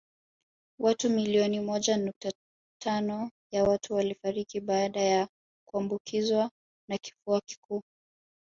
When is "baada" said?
4.61-5.01